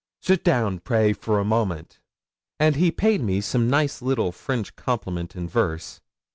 [0.19, 1.99] Sit down, pray, for a moment."
[2.59, 6.01] 'And he paid me some nice little French compliment in verse.